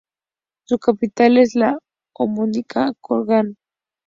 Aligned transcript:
Su 0.65 0.79
capital 0.79 1.37
es 1.37 1.53
la 1.53 1.77
homónima 2.17 2.91
Kurgán. 3.01 3.55